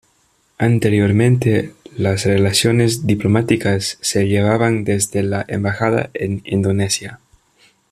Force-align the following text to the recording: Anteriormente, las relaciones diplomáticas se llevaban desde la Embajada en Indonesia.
Anteriormente, 0.57 1.75
las 1.95 2.23
relaciones 2.25 3.05
diplomáticas 3.05 3.99
se 4.01 4.27
llevaban 4.27 4.83
desde 4.83 5.21
la 5.21 5.45
Embajada 5.47 6.09
en 6.15 6.41
Indonesia. 6.43 7.19